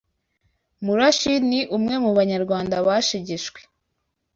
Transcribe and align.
Murashi 0.85 1.33
ni 1.49 1.59
umwe 1.75 1.95
mu 2.03 2.11
banyarwanda 2.17 2.75
bashegeshwe 2.87 3.59